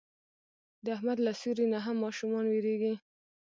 د 0.83 0.85
احمد 0.95 1.17
له 1.25 1.31
سیوري 1.39 1.65
نه 1.73 1.79
هم 1.85 1.95
ماشومان 2.05 2.45
وېرېږي. 2.49 2.93